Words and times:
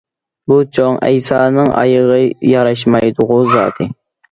بۇ 0.51 0.55
چوڭ 0.77 0.97
ئەيسانىڭ 1.07 1.69
ئايىغى 1.83 2.19
ياراشمايدىغۇ 2.55 3.41
زادى! 3.55 3.93